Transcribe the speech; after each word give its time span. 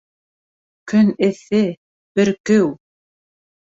Көн 0.93 1.13
эҫе, 1.29 1.63
бөркөү. 2.19 2.69